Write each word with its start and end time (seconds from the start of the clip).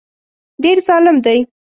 ډېر 0.63 0.77
ظالم 0.87 1.17
دی. 1.25 1.39